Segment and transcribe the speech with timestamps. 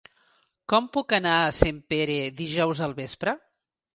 [0.71, 3.37] Com puc anar a Sempere dijous al vespre?